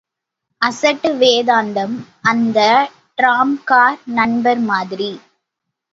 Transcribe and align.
அசட்டு 0.61 1.09
வேதாந்தம் 1.17 1.93
அந்த 2.23 2.59
tram 3.17 3.55
car 3.63 3.99
நண்பர் 4.13 4.63
மாதிரி. 4.65 5.11